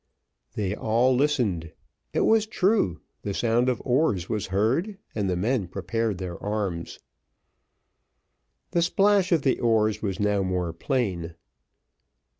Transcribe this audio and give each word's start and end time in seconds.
They 0.55 0.73
all 0.75 1.15
listened; 1.15 1.73
it 2.11 2.21
was 2.21 2.47
true, 2.47 3.01
the 3.21 3.35
sound 3.35 3.69
of 3.69 3.79
oars 3.85 4.27
was 4.27 4.47
heard, 4.47 4.97
and 5.13 5.29
the 5.29 5.35
men 5.35 5.67
prepared 5.67 6.17
their 6.17 6.41
arms. 6.41 6.97
The 8.71 8.81
splash 8.81 9.31
of 9.31 9.43
the 9.43 9.59
oars 9.59 10.01
was 10.01 10.19
now 10.19 10.41
more 10.41 10.73
plain. 10.73 11.35